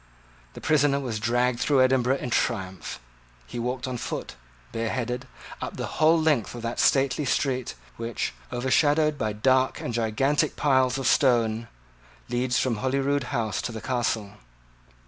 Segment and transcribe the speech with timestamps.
[0.53, 2.99] The prisoner was dragged through Edinburgh in triumph.
[3.45, 4.33] He walked on foot,
[4.71, 5.27] bareheaded,
[5.61, 10.97] up the whole length of that stately street which, overshadowed by dark and gigantic piles
[10.97, 11.67] of stone,
[12.29, 14.37] leads from Holyrood House to the Castle.